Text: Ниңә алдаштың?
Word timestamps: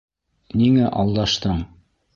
Ниңә 0.61 0.89
алдаштың? 1.05 1.65